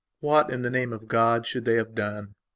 [0.19, 2.33] What, in the name of God, should they have done?